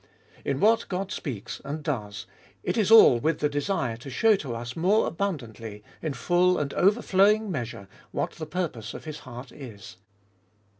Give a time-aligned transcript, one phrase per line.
[0.43, 2.25] In what God speaks and does,
[2.63, 6.73] it is all with the desire to show to us more abundantly, in full and
[6.73, 9.97] overflowing measure, what the purpose of His heart is.